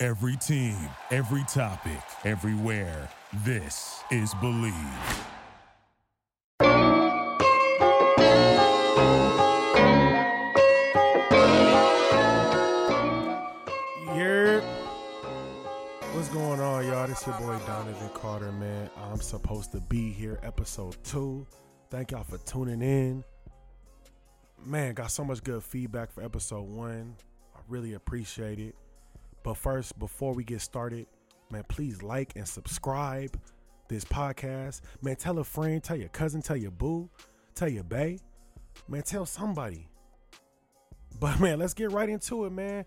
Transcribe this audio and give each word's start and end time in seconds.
Every 0.00 0.36
team, 0.36 0.76
every 1.10 1.42
topic, 1.48 1.98
everywhere. 2.24 3.08
This 3.44 4.00
is 4.12 4.32
Believe. 4.34 4.72
Yeah. 14.14 14.60
What's 16.12 16.28
going 16.28 16.60
on, 16.60 16.86
y'all? 16.86 17.08
This 17.08 17.22
is 17.22 17.26
your 17.26 17.36
boy 17.40 17.58
Donovan 17.66 18.10
Carter, 18.14 18.52
man. 18.52 18.88
I'm 19.10 19.20
supposed 19.20 19.72
to 19.72 19.80
be 19.80 20.12
here, 20.12 20.38
episode 20.44 20.96
two. 21.02 21.44
Thank 21.90 22.12
y'all 22.12 22.22
for 22.22 22.38
tuning 22.38 22.82
in. 22.82 23.24
Man, 24.64 24.94
got 24.94 25.10
so 25.10 25.24
much 25.24 25.42
good 25.42 25.64
feedback 25.64 26.12
for 26.12 26.22
episode 26.22 26.68
one. 26.68 27.16
I 27.56 27.58
really 27.68 27.94
appreciate 27.94 28.60
it. 28.60 28.76
But 29.42 29.56
first, 29.56 29.98
before 29.98 30.34
we 30.34 30.44
get 30.44 30.60
started, 30.60 31.06
man, 31.50 31.64
please 31.68 32.02
like 32.02 32.34
and 32.36 32.46
subscribe 32.46 33.38
this 33.88 34.04
podcast. 34.04 34.80
Man, 35.02 35.16
tell 35.16 35.38
a 35.38 35.44
friend, 35.44 35.82
tell 35.82 35.96
your 35.96 36.08
cousin, 36.10 36.42
tell 36.42 36.56
your 36.56 36.70
boo, 36.70 37.08
tell 37.54 37.68
your 37.68 37.84
bae. 37.84 38.18
Man, 38.88 39.02
tell 39.02 39.26
somebody. 39.26 39.88
But 41.18 41.40
man, 41.40 41.58
let's 41.58 41.74
get 41.74 41.90
right 41.90 42.08
into 42.08 42.44
it, 42.44 42.50
man. 42.50 42.84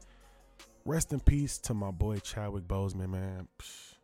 Rest 0.85 1.13
in 1.13 1.19
peace 1.19 1.57
to 1.59 1.73
my 1.73 1.91
boy 1.91 2.17
Chadwick 2.17 2.67
Boseman, 2.67 3.09
man. 3.09 3.47
Psh, 3.59 3.95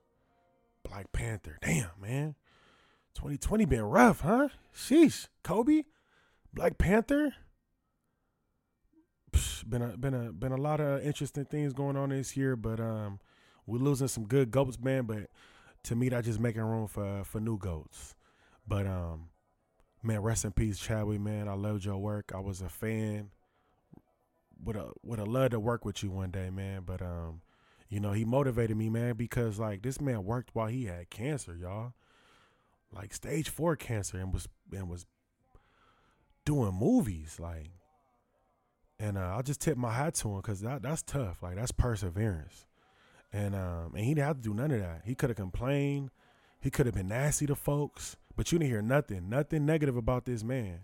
Black 0.83 1.11
Panther. 1.11 1.57
Damn, 1.61 1.89
man. 2.01 2.35
2020 3.15 3.65
been 3.65 3.81
rough, 3.81 4.21
huh? 4.21 4.49
Sheesh. 4.75 5.27
Kobe, 5.43 5.83
Black 6.53 6.77
Panther. 6.77 7.33
Been 9.67 9.81
a 9.81 9.97
been 9.97 10.13
a 10.13 10.31
been 10.31 10.51
a 10.51 10.57
lot 10.57 10.79
of 10.79 11.03
interesting 11.03 11.45
things 11.45 11.73
going 11.73 11.97
on 11.97 12.09
this 12.09 12.37
year, 12.37 12.55
but 12.55 12.79
um, 12.79 13.19
we're 13.65 13.79
losing 13.79 14.07
some 14.07 14.25
good 14.25 14.49
goats, 14.51 14.79
man. 14.79 15.03
But 15.03 15.29
to 15.83 15.95
me, 15.95 16.09
that 16.09 16.23
just 16.23 16.39
making 16.39 16.61
room 16.61 16.87
for 16.87 17.23
for 17.25 17.39
new 17.39 17.57
goats. 17.57 18.15
But 18.67 18.87
um, 18.87 19.29
man, 20.01 20.21
rest 20.21 20.45
in 20.45 20.51
peace, 20.51 20.79
Chadwick, 20.79 21.19
man. 21.19 21.47
I 21.47 21.53
loved 21.53 21.83
your 21.83 21.97
work. 21.97 22.31
I 22.33 22.39
was 22.39 22.61
a 22.61 22.69
fan 22.69 23.31
would 24.63 24.75
have 24.75 24.91
would 25.03 25.19
have 25.19 25.27
loved 25.27 25.51
to 25.51 25.59
work 25.59 25.85
with 25.85 26.03
you 26.03 26.11
one 26.11 26.31
day, 26.31 26.49
man. 26.49 26.83
But 26.85 27.01
um, 27.01 27.41
you 27.89 27.99
know, 27.99 28.11
he 28.11 28.25
motivated 28.25 28.77
me, 28.77 28.89
man, 28.89 29.15
because 29.15 29.59
like 29.59 29.81
this 29.81 30.01
man 30.01 30.23
worked 30.23 30.49
while 30.53 30.67
he 30.67 30.85
had 30.85 31.09
cancer, 31.09 31.55
y'all. 31.55 31.93
Like 32.91 33.13
stage 33.13 33.49
four 33.49 33.75
cancer 33.75 34.17
and 34.17 34.33
was 34.33 34.47
and 34.71 34.89
was 34.89 35.05
doing 36.45 36.73
movies, 36.73 37.37
like 37.39 37.71
and 38.99 39.17
uh, 39.17 39.33
I'll 39.35 39.43
just 39.43 39.61
tip 39.61 39.77
my 39.77 39.93
hat 39.93 40.15
to 40.15 40.29
him 40.29 40.37
because 40.37 40.61
that 40.61 40.81
that's 40.81 41.01
tough. 41.01 41.43
Like 41.43 41.55
that's 41.55 41.71
perseverance. 41.71 42.65
And 43.33 43.55
um 43.55 43.93
and 43.95 44.03
he 44.05 44.13
didn't 44.13 44.27
have 44.27 44.37
to 44.37 44.43
do 44.43 44.53
none 44.53 44.71
of 44.71 44.79
that. 44.79 45.01
He 45.05 45.15
could 45.15 45.29
have 45.29 45.37
complained, 45.37 46.09
he 46.59 46.69
could 46.69 46.85
have 46.85 46.95
been 46.95 47.09
nasty 47.09 47.45
to 47.47 47.55
folks, 47.55 48.15
but 48.35 48.51
you 48.51 48.59
didn't 48.59 48.71
hear 48.71 48.81
nothing, 48.81 49.29
nothing 49.29 49.65
negative 49.65 49.97
about 49.97 50.25
this 50.25 50.43
man. 50.43 50.79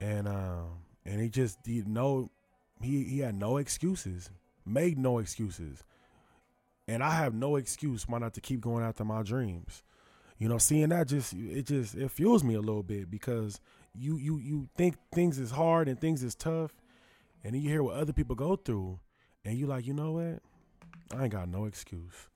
And 0.00 0.28
um 0.28 0.78
and 1.04 1.20
he 1.20 1.28
just 1.28 1.62
did 1.62 1.88
no 1.88 2.30
he 2.80 3.04
he 3.04 3.18
had 3.20 3.34
no 3.34 3.56
excuses, 3.56 4.30
made 4.64 4.98
no 4.98 5.18
excuses, 5.18 5.82
and 6.86 7.02
I 7.02 7.14
have 7.14 7.34
no 7.34 7.56
excuse 7.56 8.08
why 8.08 8.18
not 8.18 8.34
to 8.34 8.40
keep 8.40 8.60
going 8.60 8.84
after 8.84 9.04
my 9.04 9.22
dreams. 9.22 9.82
You 10.38 10.48
know, 10.48 10.58
seeing 10.58 10.88
that 10.90 11.08
just 11.08 11.34
it 11.34 11.66
just 11.66 11.94
it 11.94 12.10
fuels 12.10 12.42
me 12.44 12.54
a 12.54 12.60
little 12.60 12.82
bit 12.82 13.10
because 13.10 13.60
you 13.94 14.16
you 14.16 14.38
you 14.38 14.68
think 14.76 14.96
things 15.12 15.38
is 15.38 15.50
hard 15.50 15.88
and 15.88 16.00
things 16.00 16.22
is 16.22 16.34
tough, 16.34 16.72
and 17.42 17.54
then 17.54 17.62
you 17.62 17.68
hear 17.68 17.82
what 17.82 17.96
other 17.96 18.12
people 18.12 18.36
go 18.36 18.56
through, 18.56 19.00
and 19.44 19.56
you 19.56 19.66
like, 19.66 19.86
you 19.86 19.94
know 19.94 20.12
what, 20.12 20.40
I 21.16 21.24
ain't 21.24 21.32
got 21.32 21.48
no 21.48 21.64
excuse. 21.64 22.28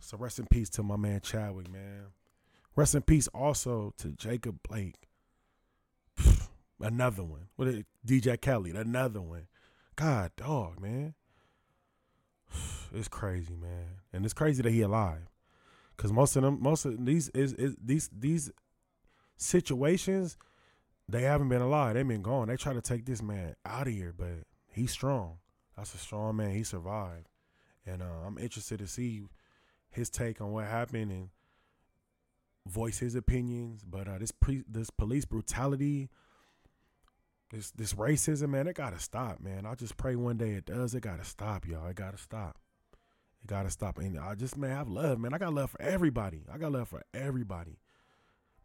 So 0.00 0.16
rest 0.16 0.38
in 0.38 0.46
peace 0.46 0.70
to 0.70 0.82
my 0.82 0.96
man 0.96 1.20
Chadwick, 1.20 1.70
man. 1.70 2.06
Rest 2.76 2.94
in 2.94 3.02
peace 3.02 3.28
also 3.28 3.92
to 3.98 4.08
Jacob 4.12 4.58
Blake. 4.68 5.08
Another 6.80 7.22
one. 7.22 7.48
What 7.56 7.68
is 7.68 7.84
DJ 8.06 8.40
Kelly? 8.40 8.70
Another 8.70 9.20
one. 9.20 9.46
God, 9.96 10.32
dog, 10.36 10.80
man. 10.80 11.14
It's 12.96 13.08
crazy, 13.08 13.56
man, 13.56 14.02
and 14.12 14.24
it's 14.24 14.34
crazy 14.34 14.62
that 14.62 14.70
he 14.70 14.80
alive. 14.80 15.28
Cause 15.96 16.12
most 16.12 16.36
of 16.36 16.44
them, 16.44 16.58
most 16.62 16.84
of 16.84 17.04
these 17.04 17.28
is, 17.30 17.52
is 17.54 17.74
these 17.82 18.08
these 18.16 18.52
situations, 19.36 20.36
they 21.08 21.22
haven't 21.22 21.48
been 21.48 21.62
alive. 21.62 21.94
They've 21.94 22.06
been 22.06 22.22
gone. 22.22 22.48
They 22.48 22.56
try 22.56 22.72
to 22.72 22.80
take 22.80 23.04
this 23.04 23.22
man 23.22 23.56
out 23.64 23.86
of 23.86 23.92
here, 23.92 24.14
but 24.16 24.44
he's 24.66 24.90
strong. 24.90 25.38
That's 25.76 25.94
a 25.94 25.98
strong 25.98 26.36
man. 26.36 26.50
He 26.50 26.62
survived, 26.62 27.28
and 27.86 28.02
uh, 28.02 28.26
I'm 28.26 28.38
interested 28.38 28.78
to 28.78 28.86
see 28.86 29.22
his 29.90 30.08
take 30.10 30.40
on 30.40 30.52
what 30.52 30.66
happened 30.66 31.10
and 31.10 31.28
voice 32.66 32.98
his 32.98 33.14
opinions. 33.14 33.82
But 33.84 34.08
uh, 34.08 34.18
this 34.18 34.32
pre- 34.32 34.64
this 34.68 34.90
police 34.90 35.24
brutality 35.24 36.10
this 37.54 37.70
this 37.70 37.94
racism, 37.94 38.50
man, 38.50 38.66
it 38.66 38.74
gotta 38.74 38.98
stop, 38.98 39.40
man. 39.40 39.64
I 39.64 39.74
just 39.74 39.96
pray 39.96 40.16
one 40.16 40.36
day 40.36 40.52
it 40.52 40.66
does. 40.66 40.94
It 40.94 41.02
gotta 41.02 41.24
stop, 41.24 41.66
y'all. 41.66 41.86
It 41.86 41.96
gotta 41.96 42.18
stop. 42.18 42.58
It 43.42 43.46
gotta 43.46 43.70
stop. 43.70 43.98
And 43.98 44.18
I 44.18 44.34
just 44.34 44.56
man, 44.56 44.72
I 44.72 44.74
have 44.74 44.88
love, 44.88 45.18
man. 45.18 45.32
I 45.32 45.38
got 45.38 45.54
love 45.54 45.70
for 45.70 45.80
everybody. 45.80 46.42
I 46.52 46.58
got 46.58 46.72
love 46.72 46.88
for 46.88 47.02
everybody. 47.14 47.78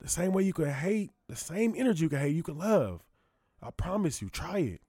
The 0.01 0.09
same 0.09 0.31
way 0.31 0.43
you 0.43 0.53
can 0.53 0.69
hate, 0.69 1.11
the 1.27 1.35
same 1.35 1.73
energy 1.77 2.03
you 2.03 2.09
can 2.09 2.19
hate, 2.19 2.35
you 2.35 2.43
can 2.43 2.57
love. 2.57 3.01
I 3.61 3.71
promise 3.71 4.21
you, 4.21 4.29
try 4.29 4.59
it. 4.59 4.81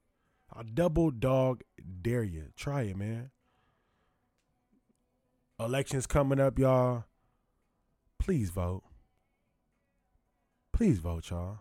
I 0.53 0.63
double 0.63 1.11
dog 1.11 1.63
dare 2.01 2.23
you. 2.23 2.47
Try 2.55 2.83
it, 2.83 2.97
man. 2.97 3.31
Elections 5.59 6.07
coming 6.07 6.39
up, 6.39 6.57
y'all. 6.57 7.05
Please 8.19 8.49
vote. 8.49 8.83
Please 10.73 10.99
vote, 10.99 11.29
y'all. 11.29 11.59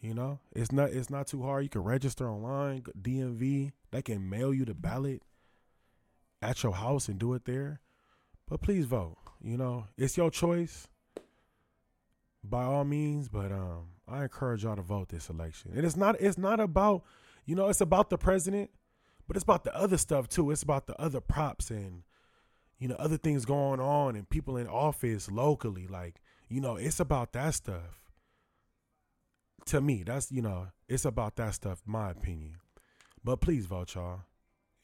You 0.00 0.14
know, 0.14 0.40
it's 0.54 0.70
not 0.70 0.90
it's 0.90 1.10
not 1.10 1.26
too 1.26 1.42
hard. 1.42 1.64
You 1.64 1.70
can 1.70 1.82
register 1.82 2.28
online, 2.28 2.82
DMV. 3.00 3.72
They 3.90 4.02
can 4.02 4.28
mail 4.28 4.54
you 4.54 4.64
the 4.64 4.74
ballot 4.74 5.22
at 6.42 6.62
your 6.62 6.74
house 6.74 7.08
and 7.08 7.18
do 7.18 7.34
it 7.34 7.44
there. 7.44 7.80
But 8.48 8.60
please 8.60 8.84
vote. 8.84 9.16
You 9.42 9.56
know, 9.56 9.86
it's 9.96 10.16
your 10.16 10.30
choice 10.30 10.86
by 12.50 12.64
all 12.64 12.84
means, 12.84 13.28
but 13.28 13.52
um 13.52 13.88
I 14.08 14.22
encourage 14.22 14.64
y'all 14.64 14.76
to 14.76 14.82
vote 14.82 15.08
this 15.08 15.28
election. 15.28 15.72
And 15.74 15.84
it's 15.84 15.96
not 15.96 16.20
it's 16.20 16.38
not 16.38 16.60
about, 16.60 17.04
you 17.44 17.54
know, 17.54 17.68
it's 17.68 17.80
about 17.80 18.10
the 18.10 18.18
president, 18.18 18.70
but 19.26 19.36
it's 19.36 19.44
about 19.44 19.64
the 19.64 19.76
other 19.76 19.98
stuff 19.98 20.28
too. 20.28 20.50
It's 20.50 20.62
about 20.62 20.86
the 20.86 21.00
other 21.00 21.20
props 21.20 21.70
and 21.70 22.02
you 22.78 22.88
know, 22.88 22.96
other 22.96 23.16
things 23.16 23.46
going 23.46 23.80
on 23.80 24.16
and 24.16 24.28
people 24.28 24.56
in 24.56 24.66
office 24.66 25.30
locally 25.30 25.86
like, 25.86 26.20
you 26.48 26.60
know, 26.60 26.76
it's 26.76 27.00
about 27.00 27.32
that 27.32 27.54
stuff 27.54 28.06
to 29.66 29.80
me, 29.80 30.02
that's 30.04 30.32
you 30.32 30.42
know, 30.42 30.68
it's 30.88 31.04
about 31.04 31.36
that 31.36 31.54
stuff, 31.54 31.82
my 31.84 32.10
opinion. 32.10 32.56
But 33.22 33.40
please 33.40 33.66
vote, 33.66 33.94
y'all. 33.94 34.20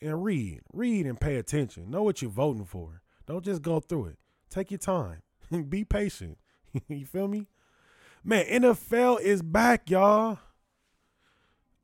And 0.01 0.25
read. 0.25 0.61
Read 0.73 1.07
and 1.07 1.21
pay 1.21 1.37
attention. 1.37 1.91
Know 1.91 2.03
what 2.03 2.21
you're 2.21 2.31
voting 2.31 2.65
for. 2.65 3.03
Don't 3.27 3.45
just 3.45 3.63
go 3.63 3.79
through 3.79 4.07
it. 4.07 4.19
Take 4.51 4.73
your 4.73 4.79
time. 4.79 5.23
Be 5.69 5.85
patient. 5.85 6.39
you 6.89 7.07
feel 7.07 7.29
me? 7.29 7.47
Man, 8.25 8.47
NFL 8.47 9.21
is 9.21 9.43
back, 9.43 9.91
y'all. 9.91 10.39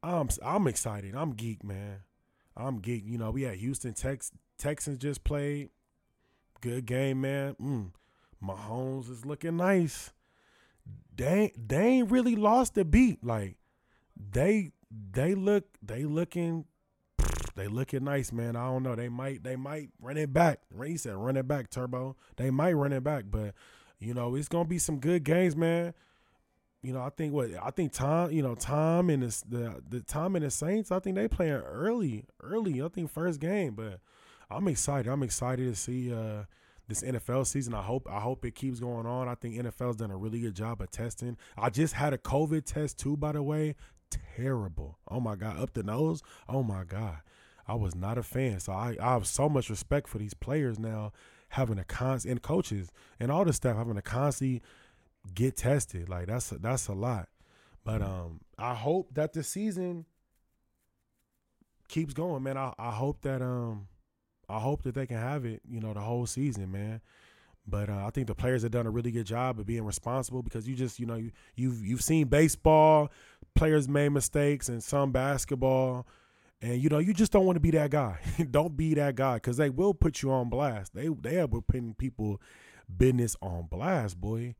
I'm 0.02 0.28
I'm 0.42 0.66
excited. 0.68 1.14
I'm 1.14 1.32
geek, 1.32 1.64
man. 1.64 2.00
I'm 2.56 2.78
geek. 2.78 3.04
You 3.04 3.18
know, 3.18 3.30
we 3.30 3.42
had 3.42 3.56
Houston 3.56 3.92
Tex 3.92 4.30
Texans 4.56 4.98
just 4.98 5.24
played. 5.24 5.70
Good 6.60 6.86
game, 6.86 7.20
man. 7.20 7.56
Mm. 7.60 7.90
Mahomes 8.42 9.10
is 9.10 9.26
looking 9.26 9.56
nice 9.56 10.12
they 11.18 11.52
they 11.56 11.86
ain't 11.86 12.10
really 12.10 12.36
lost 12.36 12.74
the 12.74 12.84
beat. 12.84 13.22
Like 13.22 13.56
they 14.16 14.72
they 14.90 15.34
look 15.34 15.64
they 15.82 16.04
looking 16.04 16.64
they 17.56 17.66
looking 17.66 18.04
nice, 18.04 18.32
man. 18.32 18.56
I 18.56 18.66
don't 18.66 18.84
know. 18.84 18.94
They 18.94 19.08
might 19.08 19.42
they 19.42 19.56
might 19.56 19.90
run 20.00 20.16
it 20.16 20.32
back. 20.32 20.60
He 20.84 20.96
said 20.96 21.16
run 21.16 21.36
it 21.36 21.46
back, 21.46 21.70
Turbo. 21.70 22.16
They 22.36 22.50
might 22.50 22.72
run 22.72 22.92
it 22.92 23.02
back, 23.02 23.24
but 23.30 23.54
you 23.98 24.14
know 24.14 24.34
it's 24.36 24.48
gonna 24.48 24.68
be 24.68 24.78
some 24.78 25.00
good 25.00 25.24
games, 25.24 25.56
man. 25.56 25.92
You 26.82 26.92
know, 26.92 27.02
I 27.02 27.10
think 27.10 27.32
what 27.32 27.50
I 27.60 27.70
think 27.70 27.92
Tom, 27.92 28.30
you 28.30 28.42
know, 28.42 28.54
Tom 28.54 29.10
and 29.10 29.22
the 29.22 29.42
the, 29.48 29.82
the 29.88 30.00
Tom 30.00 30.36
and 30.36 30.44
the 30.44 30.50
Saints, 30.50 30.92
I 30.92 31.00
think 31.00 31.16
they 31.16 31.26
playing 31.26 31.52
early, 31.52 32.24
early. 32.40 32.82
I 32.82 32.88
think 32.88 33.10
first 33.10 33.40
game, 33.40 33.74
but 33.74 34.00
I'm 34.48 34.68
excited. 34.68 35.10
I'm 35.10 35.24
excited 35.24 35.68
to 35.68 35.74
see 35.74 36.12
uh, 36.12 36.44
this 36.86 37.02
NFL 37.02 37.46
season. 37.46 37.74
I 37.74 37.82
hope 37.82 38.06
I 38.08 38.20
hope 38.20 38.44
it 38.44 38.54
keeps 38.54 38.78
going 38.78 39.06
on. 39.06 39.28
I 39.28 39.34
think 39.34 39.56
NFL's 39.56 39.96
done 39.96 40.12
a 40.12 40.16
really 40.16 40.40
good 40.40 40.54
job 40.54 40.80
of 40.80 40.90
testing. 40.90 41.36
I 41.56 41.70
just 41.70 41.94
had 41.94 42.12
a 42.12 42.18
COVID 42.18 42.64
test 42.64 42.98
too, 42.98 43.16
by 43.16 43.32
the 43.32 43.42
way. 43.42 43.74
Terrible. 44.36 44.98
Oh 45.08 45.20
my 45.20 45.34
god, 45.34 45.60
up 45.60 45.74
the 45.74 45.82
nose. 45.82 46.22
Oh 46.48 46.62
my 46.62 46.84
god. 46.84 47.18
I 47.66 47.74
was 47.74 47.94
not 47.94 48.16
a 48.16 48.22
fan. 48.22 48.60
So 48.60 48.72
I, 48.72 48.96
I 49.00 49.12
have 49.12 49.26
so 49.26 49.48
much 49.48 49.68
respect 49.68 50.08
for 50.08 50.16
these 50.16 50.32
players 50.32 50.78
now 50.78 51.12
having 51.50 51.78
a 51.78 51.84
constant 51.84 52.32
and 52.32 52.42
coaches 52.42 52.90
and 53.20 53.30
all 53.30 53.44
the 53.44 53.52
staff 53.52 53.76
having 53.76 53.94
to 53.94 54.02
constantly 54.02 54.62
get 55.34 55.56
tested. 55.56 56.08
Like 56.08 56.26
that's 56.26 56.52
a, 56.52 56.58
that's 56.58 56.88
a 56.88 56.94
lot. 56.94 57.28
But 57.84 58.02
um 58.02 58.40
I 58.58 58.74
hope 58.74 59.14
that 59.14 59.32
the 59.32 59.42
season 59.42 60.04
keeps 61.88 62.14
going, 62.14 62.42
man. 62.42 62.56
I, 62.56 62.72
I 62.78 62.90
hope 62.90 63.22
that 63.22 63.42
um 63.42 63.88
I 64.48 64.58
hope 64.58 64.82
that 64.82 64.94
they 64.94 65.06
can 65.06 65.18
have 65.18 65.44
it, 65.44 65.60
you 65.68 65.80
know, 65.80 65.92
the 65.92 66.00
whole 66.00 66.26
season, 66.26 66.72
man. 66.72 67.00
But 67.66 67.90
uh, 67.90 68.06
I 68.06 68.10
think 68.10 68.28
the 68.28 68.34
players 68.34 68.62
have 68.62 68.70
done 68.70 68.86
a 68.86 68.90
really 68.90 69.10
good 69.10 69.26
job 69.26 69.60
of 69.60 69.66
being 69.66 69.84
responsible 69.84 70.42
because 70.42 70.66
you 70.66 70.74
just, 70.74 70.98
you 70.98 71.04
know, 71.04 71.16
you, 71.16 71.32
you've 71.54 71.84
you've 71.84 72.02
seen 72.02 72.28
baseball, 72.28 73.12
players 73.54 73.88
made 73.88 74.08
mistakes, 74.08 74.70
and 74.70 74.82
some 74.82 75.12
basketball, 75.12 76.06
and 76.62 76.80
you 76.82 76.88
know, 76.88 76.98
you 76.98 77.12
just 77.12 77.30
don't 77.30 77.44
want 77.44 77.56
to 77.56 77.60
be 77.60 77.70
that 77.72 77.90
guy. 77.90 78.18
don't 78.50 78.74
be 78.74 78.94
that 78.94 79.16
guy 79.16 79.34
because 79.34 79.58
they 79.58 79.68
will 79.68 79.92
put 79.92 80.22
you 80.22 80.30
on 80.30 80.48
blast. 80.48 80.94
They 80.94 81.08
they 81.08 81.34
have 81.34 81.50
been 81.50 81.62
putting 81.62 81.94
people 81.94 82.40
business 82.96 83.36
on 83.42 83.66
blast, 83.70 84.18
boy. 84.18 84.54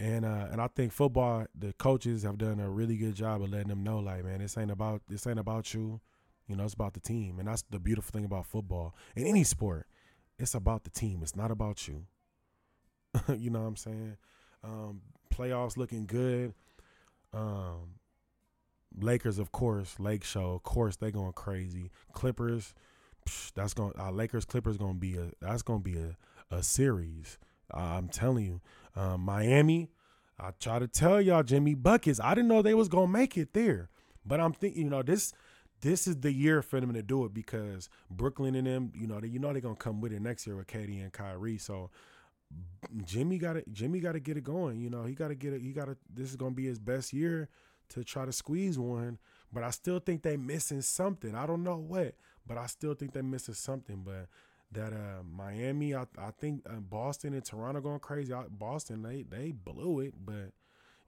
And 0.00 0.24
uh, 0.24 0.46
and 0.52 0.60
I 0.60 0.68
think 0.68 0.92
football, 0.92 1.46
the 1.58 1.72
coaches 1.72 2.22
have 2.22 2.38
done 2.38 2.60
a 2.60 2.70
really 2.70 2.96
good 2.96 3.14
job 3.14 3.42
of 3.42 3.50
letting 3.50 3.68
them 3.68 3.82
know, 3.82 3.98
like, 3.98 4.24
man, 4.24 4.38
this 4.38 4.56
ain't 4.56 4.70
about 4.70 5.02
this 5.08 5.26
ain't 5.26 5.38
about 5.38 5.74
you. 5.74 6.00
You 6.46 6.56
know, 6.56 6.64
it's 6.64 6.74
about 6.74 6.94
the 6.94 7.00
team. 7.00 7.38
And 7.38 7.48
that's 7.48 7.62
the 7.68 7.78
beautiful 7.78 8.12
thing 8.12 8.24
about 8.24 8.46
football. 8.46 8.94
In 9.16 9.26
any 9.26 9.44
sport, 9.44 9.86
it's 10.38 10.54
about 10.54 10.84
the 10.84 10.90
team. 10.90 11.20
It's 11.22 11.36
not 11.36 11.50
about 11.50 11.88
you. 11.88 12.06
you 13.36 13.50
know 13.50 13.60
what 13.60 13.68
I'm 13.68 13.76
saying? 13.76 14.16
Um, 14.62 15.00
playoffs 15.34 15.76
looking 15.76 16.06
good. 16.06 16.54
Um, 17.34 17.96
Lakers, 19.00 19.38
of 19.38 19.52
course, 19.52 19.98
Lake 19.98 20.24
Show, 20.24 20.52
of 20.52 20.62
course, 20.62 20.96
they 20.96 21.10
going 21.10 21.32
crazy. 21.32 21.90
Clippers, 22.12 22.72
psh, 23.26 23.52
that's 23.54 23.74
going. 23.74 23.92
Uh, 23.98 24.10
Lakers 24.12 24.44
Clippers 24.44 24.78
going 24.78 24.94
to 24.94 25.00
be 25.00 25.16
a. 25.16 25.30
That's 25.40 25.62
going 25.62 25.82
to 25.82 25.84
be 25.84 25.98
a 25.98 26.16
a 26.50 26.62
series. 26.62 27.38
Uh, 27.72 27.78
I'm 27.78 28.08
telling 28.08 28.44
you, 28.44 28.60
um, 28.96 29.20
Miami. 29.22 29.90
I 30.40 30.52
try 30.60 30.78
to 30.78 30.86
tell 30.86 31.20
y'all, 31.20 31.42
Jimmy 31.42 31.74
buckets. 31.74 32.20
I 32.20 32.34
didn't 32.34 32.48
know 32.48 32.62
they 32.62 32.74
was 32.74 32.88
gonna 32.88 33.08
make 33.08 33.36
it 33.36 33.54
there, 33.54 33.88
but 34.24 34.40
I'm 34.40 34.52
thinking, 34.52 34.84
you 34.84 34.90
know, 34.90 35.02
this 35.02 35.32
this 35.80 36.06
is 36.06 36.18
the 36.20 36.32
year 36.32 36.62
for 36.62 36.80
them 36.80 36.92
to 36.94 37.02
do 37.02 37.24
it 37.24 37.34
because 37.34 37.88
Brooklyn 38.10 38.54
and 38.54 38.66
them, 38.66 38.92
you 38.94 39.06
know, 39.06 39.20
they, 39.20 39.28
you 39.28 39.38
know 39.38 39.52
they're 39.52 39.60
gonna 39.60 39.76
come 39.76 40.00
with 40.00 40.12
it 40.12 40.20
next 40.20 40.46
year 40.46 40.56
with 40.56 40.66
KD 40.66 41.02
and 41.02 41.12
Kyrie. 41.12 41.58
So 41.58 41.90
Jimmy 43.04 43.38
got 43.38 43.54
to 43.54 43.64
Jimmy 43.72 44.00
got 44.00 44.12
to 44.12 44.20
get 44.20 44.36
it 44.36 44.44
going. 44.44 44.80
You 44.80 44.90
know, 44.90 45.04
he 45.04 45.14
got 45.14 45.28
to 45.28 45.34
get 45.34 45.52
it. 45.52 45.60
He 45.60 45.72
got 45.72 45.86
to. 45.86 45.96
This 46.12 46.30
is 46.30 46.36
gonna 46.36 46.54
be 46.54 46.66
his 46.66 46.78
best 46.78 47.12
year 47.12 47.48
to 47.90 48.04
try 48.04 48.24
to 48.24 48.32
squeeze 48.32 48.78
one. 48.78 49.18
But 49.52 49.62
I 49.62 49.70
still 49.70 49.98
think 49.98 50.22
they 50.22 50.36
missing 50.36 50.82
something. 50.82 51.34
I 51.34 51.46
don't 51.46 51.62
know 51.62 51.76
what, 51.76 52.14
but 52.46 52.58
I 52.58 52.66
still 52.66 52.94
think 52.94 53.12
they 53.12 53.22
missing 53.22 53.54
something. 53.54 54.02
But 54.04 54.28
that 54.72 54.92
uh 54.92 55.22
Miami, 55.24 55.94
I 55.94 56.06
I 56.18 56.30
think 56.38 56.62
uh, 56.68 56.80
Boston 56.80 57.34
and 57.34 57.44
Toronto 57.44 57.80
going 57.80 58.00
crazy. 58.00 58.34
Boston 58.50 59.02
they 59.02 59.22
they 59.22 59.52
blew 59.52 60.00
it, 60.00 60.14
but 60.24 60.52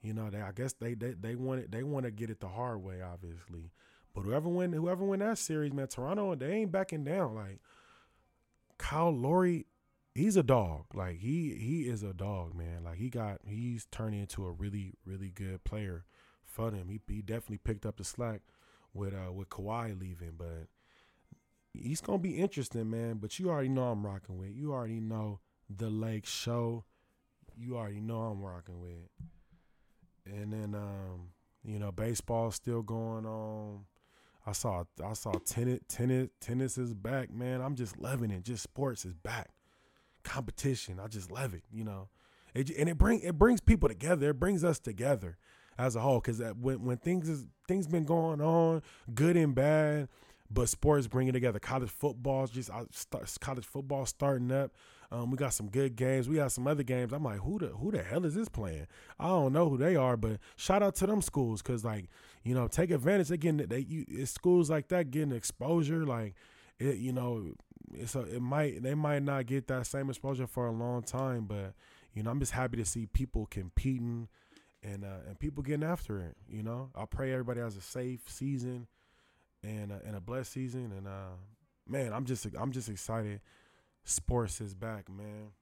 you 0.02 0.14
know 0.14 0.30
they 0.30 0.40
I 0.40 0.52
guess 0.52 0.72
they 0.72 0.94
they 0.94 1.12
they 1.12 1.34
want 1.34 1.60
it. 1.60 1.70
They 1.70 1.82
want 1.82 2.04
to 2.04 2.10
get 2.10 2.30
it 2.30 2.40
the 2.40 2.48
hard 2.48 2.82
way, 2.82 3.02
obviously. 3.02 3.70
But 4.14 4.22
whoever 4.22 4.48
win, 4.48 4.72
whoever 4.72 5.04
win 5.04 5.20
that 5.20 5.38
series, 5.38 5.72
man, 5.72 5.86
Toronto, 5.86 6.34
they 6.34 6.52
ain't 6.52 6.72
backing 6.72 7.04
down. 7.04 7.34
Like 7.34 7.60
Kyle 8.78 9.14
Lowry, 9.14 9.66
he's 10.14 10.36
a 10.36 10.42
dog. 10.42 10.86
Like 10.94 11.18
he 11.18 11.54
he 11.54 11.82
is 11.82 12.02
a 12.02 12.14
dog, 12.14 12.54
man. 12.54 12.84
Like 12.84 12.96
he 12.96 13.10
got 13.10 13.40
he's 13.46 13.86
turning 13.90 14.20
into 14.20 14.46
a 14.46 14.52
really 14.52 14.94
really 15.04 15.30
good 15.30 15.64
player. 15.64 16.04
For 16.44 16.70
him, 16.72 16.88
he 16.88 17.00
he 17.06 17.22
definitely 17.22 17.58
picked 17.58 17.86
up 17.86 17.98
the 17.98 18.04
slack 18.04 18.40
with 18.92 19.14
uh 19.14 19.32
with 19.32 19.50
Kawhi 19.50 19.98
leaving, 20.00 20.32
but 20.36 20.66
he's 21.72 22.00
gonna 22.00 22.18
be 22.18 22.38
interesting, 22.38 22.90
man. 22.90 23.18
But 23.18 23.38
you 23.38 23.50
already 23.50 23.68
know 23.68 23.84
I'm 23.84 24.04
rocking 24.04 24.38
with. 24.38 24.50
You 24.50 24.72
already 24.72 25.00
know 25.00 25.40
the 25.68 25.90
Lake 25.90 26.26
Show. 26.26 26.84
You 27.56 27.76
already 27.76 28.00
know 28.00 28.20
I'm 28.20 28.42
rocking 28.42 28.80
with. 28.80 29.08
And 30.26 30.52
then 30.52 30.74
um, 30.74 31.30
you 31.64 31.78
know, 31.78 31.92
baseball's 31.92 32.54
still 32.54 32.82
going 32.82 33.26
on. 33.26 33.84
I 34.46 34.52
saw 34.52 34.84
I 35.04 35.12
saw 35.12 35.32
tennis 35.44 35.80
tennis 35.88 36.28
tennis 36.40 36.78
is 36.78 36.94
back, 36.94 37.30
man. 37.30 37.60
I'm 37.60 37.74
just 37.74 37.98
loving 37.98 38.30
it. 38.30 38.44
Just 38.44 38.62
sports 38.62 39.04
is 39.04 39.14
back. 39.14 39.50
Competition, 40.22 40.98
I 41.00 41.06
just 41.06 41.30
love 41.30 41.54
it. 41.54 41.62
You 41.70 41.84
know, 41.84 42.08
it, 42.54 42.70
and 42.70 42.88
it 42.88 42.98
bring 42.98 43.20
it 43.20 43.38
brings 43.38 43.60
people 43.60 43.88
together. 43.88 44.30
It 44.30 44.40
brings 44.40 44.64
us 44.64 44.78
together 44.78 45.36
as 45.78 45.96
a 45.96 46.00
whole. 46.00 46.20
Because 46.20 46.40
when 46.60 46.84
when 46.84 46.96
things 46.96 47.28
is 47.28 47.46
things 47.68 47.86
been 47.86 48.04
going 48.04 48.40
on, 48.40 48.82
good 49.14 49.36
and 49.36 49.54
bad, 49.54 50.08
but 50.50 50.68
sports 50.68 51.06
bringing 51.06 51.32
together. 51.32 51.58
College 51.58 51.90
football's 51.90 52.50
just 52.50 52.70
start, 52.90 53.36
college 53.40 53.64
football 53.64 54.04
starting 54.04 54.50
up. 54.50 54.72
Um, 55.12 55.30
we 55.30 55.36
got 55.36 55.52
some 55.52 55.68
good 55.68 55.96
games. 55.96 56.28
We 56.28 56.36
got 56.36 56.52
some 56.52 56.66
other 56.66 56.82
games. 56.82 57.12
I'm 57.12 57.24
like, 57.24 57.40
who 57.40 57.58
the 57.58 57.68
who 57.68 57.90
the 57.90 58.02
hell 58.02 58.24
is 58.24 58.34
this 58.34 58.48
playing? 58.48 58.86
I 59.18 59.28
don't 59.28 59.52
know 59.52 59.68
who 59.68 59.76
they 59.76 59.96
are, 59.96 60.16
but 60.16 60.38
shout 60.56 60.82
out 60.82 60.94
to 60.96 61.06
them 61.06 61.22
schools 61.22 61.62
because 61.62 61.84
like 61.84 62.06
you 62.44 62.54
know 62.54 62.68
take 62.68 62.90
advantage. 62.90 63.28
Getting 63.28 63.58
they 63.58 63.80
you, 63.80 64.04
it's 64.08 64.32
schools 64.32 64.70
like 64.70 64.88
that 64.88 65.10
getting 65.10 65.32
exposure. 65.32 66.04
Like 66.04 66.34
it, 66.78 66.96
you 66.96 67.12
know, 67.12 67.52
it's 67.92 68.14
a, 68.14 68.20
it 68.20 68.42
might 68.42 68.82
they 68.82 68.94
might 68.94 69.22
not 69.22 69.46
get 69.46 69.66
that 69.68 69.86
same 69.86 70.08
exposure 70.10 70.46
for 70.46 70.66
a 70.66 70.72
long 70.72 71.02
time, 71.02 71.44
but 71.44 71.74
you 72.14 72.22
know 72.22 72.30
I'm 72.30 72.40
just 72.40 72.52
happy 72.52 72.76
to 72.76 72.84
see 72.84 73.06
people 73.06 73.46
competing 73.50 74.28
and 74.82 75.04
uh, 75.04 75.28
and 75.28 75.38
people 75.38 75.62
getting 75.62 75.84
after 75.84 76.20
it. 76.20 76.36
You 76.48 76.62
know, 76.62 76.90
I 76.94 77.04
pray 77.04 77.32
everybody 77.32 77.60
has 77.60 77.76
a 77.76 77.80
safe 77.80 78.20
season 78.26 78.86
and 79.62 79.92
uh, 79.92 79.96
and 80.04 80.16
a 80.16 80.20
blessed 80.20 80.52
season. 80.52 80.92
And 80.96 81.06
uh, 81.06 81.36
man, 81.88 82.12
I'm 82.12 82.24
just 82.24 82.46
I'm 82.58 82.72
just 82.72 82.88
excited 82.88 83.40
Sports 84.04 84.60
is 84.60 84.74
back, 84.74 85.08
man. 85.08 85.52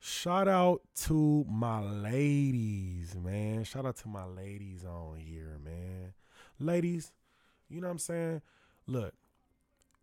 Shout 0.00 0.48
out 0.48 0.80
to 1.04 1.44
my 1.48 1.80
ladies, 1.80 3.16
man. 3.16 3.64
Shout 3.64 3.84
out 3.84 3.96
to 3.96 4.08
my 4.08 4.24
ladies 4.24 4.84
on 4.84 5.18
here, 5.18 5.58
man. 5.62 6.14
Ladies, 6.60 7.12
you 7.68 7.80
know 7.80 7.88
what 7.88 7.92
I'm 7.92 7.98
saying? 7.98 8.42
Look, 8.86 9.12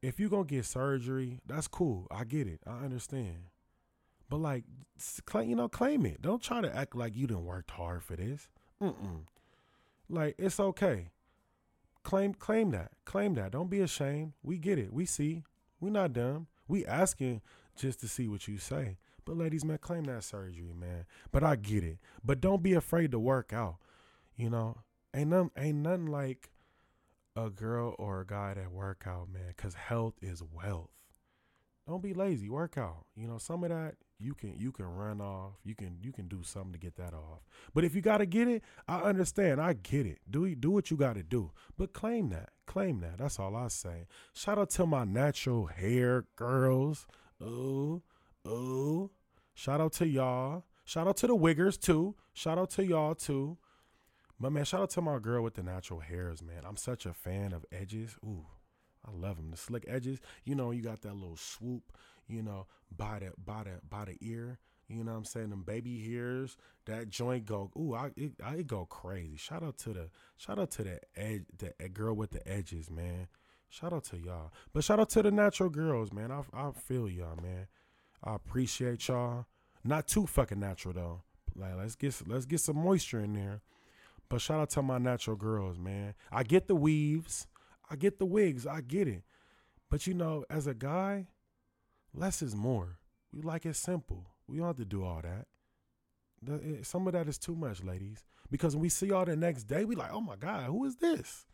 if 0.02 0.20
you're 0.20 0.30
to 0.30 0.44
get 0.44 0.66
surgery, 0.66 1.40
that's 1.46 1.68
cool. 1.68 2.08
I 2.12 2.26
get 2.26 2.48
it. 2.48 2.60
I 2.68 2.84
understand. 2.84 3.46
But 4.30 4.38
like, 4.38 4.66
you 5.36 5.56
know, 5.56 5.70
claim 5.70 6.06
it. 6.06 6.22
Don't 6.22 6.42
try 6.42 6.62
to 6.62 6.76
act 6.76 6.96
like 6.96 7.16
you 7.16 7.26
didn't 7.26 7.46
work 7.46 7.72
hard 7.72 8.04
for 8.04 8.16
this. 8.16 8.50
Mm-mm. 8.82 9.22
Like, 10.10 10.36
it's 10.38 10.60
okay. 10.60 11.08
Claim, 12.06 12.36
claim 12.36 12.70
that. 12.70 12.92
Claim 13.04 13.34
that. 13.34 13.52
Don't 13.52 13.70
be 13.70 13.82
ashamed. 13.82 14.34
We 14.44 14.60
get 14.60 14.78
it. 14.78 14.94
We 14.94 15.06
see. 15.06 15.42
we're 15.80 15.90
not 15.90 16.14
dumb. 16.14 16.46
We 16.68 16.86
asking 16.86 17.42
just 17.76 18.00
to 18.02 18.08
see 18.08 18.28
what 18.28 18.48
you 18.48 18.60
say. 18.60 19.00
But 19.26 19.38
ladies, 19.38 19.66
man, 19.66 19.80
claim 19.80 20.04
that 20.04 20.24
surgery, 20.24 20.72
man. 20.80 21.08
But 21.32 21.44
I 21.44 21.56
get 21.56 21.84
it. 21.84 21.98
But 22.24 22.42
don't 22.42 22.62
be 22.62 22.74
afraid 22.74 23.10
to 23.10 23.20
work 23.20 23.54
out. 23.54 23.78
You 24.36 24.52
know, 24.52 24.78
ain't 25.16 25.32
nothing, 25.32 25.50
ain't 25.58 25.80
nothing 25.80 26.06
like 26.06 26.52
a 27.36 27.50
girl 27.50 27.96
or 27.98 28.22
a 28.22 28.26
guy 28.26 28.54
that 28.54 28.72
work 28.72 29.06
out, 29.08 29.28
man. 29.34 29.56
Cause 29.58 29.74
health 29.74 30.14
is 30.22 30.44
wealth. 30.44 30.92
Don't 31.88 32.04
be 32.04 32.14
lazy. 32.14 32.50
Work 32.50 32.78
out. 32.78 33.06
You 33.16 33.28
know, 33.28 33.40
some 33.40 33.64
of 33.64 33.72
that 33.72 33.96
you 34.20 34.34
can 34.34 34.56
you 34.58 34.72
can 34.72 34.86
run 34.86 35.20
off. 35.20 35.54
You 35.64 35.76
can 35.76 35.98
you 36.02 36.12
can 36.12 36.28
do 36.28 36.42
something 36.44 36.72
to 36.74 36.80
get 36.80 36.96
that 36.96 37.14
off. 37.14 37.42
But 37.74 37.84
if 37.84 37.96
you 37.96 38.02
gotta 38.02 38.26
get 38.26 38.48
it, 38.48 38.64
I 38.88 39.00
understand. 39.02 39.60
I 39.60 39.74
get 39.74 40.06
it. 40.06 40.20
Do 40.30 40.54
do 40.56 40.72
what 40.72 40.90
you 40.90 40.98
gotta 40.98 41.24
do. 41.24 41.52
But 41.78 41.94
claim 41.94 42.30
that. 42.30 42.50
Claim 42.66 43.02
that. 43.02 43.18
That's 43.18 43.40
all 43.40 43.56
I 43.56 43.68
say. 43.68 44.08
Shout 44.34 44.58
out 44.58 44.70
to 44.72 44.86
my 44.86 45.04
natural 45.04 45.68
hair 45.68 46.26
girls. 46.36 47.08
Ooh, 47.44 48.02
ooh. 48.48 49.12
Shout 49.54 49.82
out 49.82 49.94
to 49.94 50.08
y'all. 50.08 50.64
Shout 50.86 51.08
out 51.08 51.18
to 51.18 51.28
the 51.28 51.36
wiggers 51.36 51.80
too. 51.80 52.16
Shout 52.34 52.58
out 52.58 52.70
to 52.72 52.86
y'all 52.86 53.16
too. 53.16 53.58
But 54.40 54.52
man, 54.52 54.66
shout 54.66 54.82
out 54.82 54.90
to 54.92 55.02
my 55.02 55.20
girl 55.20 55.44
with 55.44 55.56
the 55.56 55.64
natural 55.64 56.02
hairs, 56.02 56.42
man. 56.42 56.64
I'm 56.66 56.76
such 56.78 57.06
a 57.06 57.14
fan 57.14 57.54
of 57.54 57.66
edges. 57.72 58.18
Ooh, 58.24 58.46
I 59.08 59.12
love 59.16 59.38
them. 59.38 59.52
The 59.52 59.58
slick 59.58 59.86
edges. 59.88 60.20
You 60.44 60.56
know, 60.56 60.72
you 60.72 60.82
got 60.82 61.02
that 61.02 61.14
little 61.14 61.38
swoop 61.38 61.92
you 62.28 62.42
know, 62.42 62.68
by 62.96 63.20
the 63.20 63.32
by 63.44 63.64
the 63.64 63.80
by 63.90 64.06
the 64.06 64.18
ear. 64.22 64.60
You 64.88 65.04
know 65.04 65.12
what 65.12 65.18
I'm 65.18 65.26
saying? 65.26 65.50
Them 65.50 65.64
baby 65.64 66.00
hairs, 66.12 66.58
that 66.86 67.10
joint 67.10 67.46
go, 67.46 67.72
ooh, 67.76 67.96
I 67.96 68.12
it, 68.16 68.34
I 68.44 68.56
it 68.58 68.68
go 68.68 68.86
crazy. 68.86 69.36
Shout 69.38 69.64
out 69.64 69.78
to 69.80 69.94
the 69.94 70.10
shout 70.38 70.60
out 70.60 70.72
to 70.72 70.84
the 70.84 71.00
edge 71.16 71.44
the 71.58 71.90
girl 71.90 72.14
with 72.14 72.32
the 72.32 72.48
edges, 72.48 72.90
man. 72.90 73.28
Shout 73.70 73.94
out 73.94 74.04
to 74.06 74.18
y'all. 74.18 74.52
But 74.74 74.84
shout 74.84 75.00
out 75.00 75.10
to 75.12 75.24
the 75.24 75.32
natural 75.32 75.70
girls, 75.70 76.14
man. 76.14 76.32
I 76.32 76.44
I 76.54 76.72
feel 76.72 77.10
y'all, 77.10 77.38
man. 77.42 77.68
I 78.24 78.36
appreciate 78.36 79.08
y'all. 79.08 79.46
Not 79.84 80.08
too 80.08 80.28
fucking 80.28 80.60
natural 80.60 80.94
though. 80.94 81.22
Like 81.56 81.76
let's 81.78 81.96
get 81.96 82.16
let's 82.28 82.46
get 82.46 82.60
some 82.60 82.78
moisture 82.78 83.22
in 83.22 83.34
there. 83.34 83.62
But 84.30 84.42
shout 84.42 84.60
out 84.60 84.72
to 84.72 84.82
my 84.82 84.98
natural 84.98 85.36
girls, 85.36 85.78
man. 85.78 86.16
I 86.32 86.44
get 86.44 86.68
the 86.68 86.76
weaves. 86.76 87.48
I 87.90 87.96
get 87.96 88.20
the 88.20 88.26
wigs. 88.26 88.66
I 88.66 88.82
get 88.82 89.08
it. 89.08 89.24
But 89.90 90.08
you 90.08 90.14
know, 90.14 90.46
as 90.50 90.68
a 90.68 90.74
guy, 90.74 91.28
less 92.14 92.42
is 92.42 92.56
more. 92.56 93.00
We 93.32 93.42
like 93.42 93.66
it 93.66 93.76
simple. 93.76 94.28
We 94.48 94.58
don't 94.58 94.68
have 94.68 94.78
to 94.78 94.86
do 94.86 95.04
all 95.04 95.22
that. 95.22 95.48
The, 96.42 96.56
it, 96.56 96.86
some 96.86 97.08
of 97.08 97.14
that 97.14 97.28
is 97.28 97.38
too 97.38 97.56
much, 97.56 97.84
ladies. 97.84 98.24
Because 98.52 98.76
when 98.76 98.84
we 98.84 98.90
see 98.90 99.08
y'all 99.08 99.26
the 99.26 99.36
next 99.36 99.64
day, 99.64 99.86
we 99.86 99.96
like, 99.96 100.14
oh 100.14 100.22
my 100.22 100.36
God, 100.36 100.66
who 100.66 100.86
is 100.86 100.98
this? 100.98 101.46